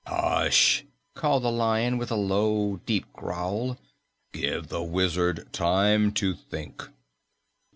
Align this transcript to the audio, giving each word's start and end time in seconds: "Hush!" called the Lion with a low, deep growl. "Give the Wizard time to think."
"Hush!" 0.07 0.83
called 1.13 1.43
the 1.43 1.51
Lion 1.51 1.99
with 1.99 2.09
a 2.09 2.15
low, 2.15 2.77
deep 2.87 3.13
growl. 3.13 3.77
"Give 4.33 4.67
the 4.67 4.81
Wizard 4.81 5.53
time 5.53 6.11
to 6.13 6.33
think." 6.33 6.89